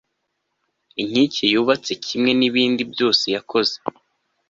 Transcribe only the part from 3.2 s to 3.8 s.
yakoze